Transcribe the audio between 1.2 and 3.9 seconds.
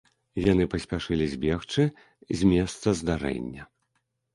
збегчы з месца здарэння.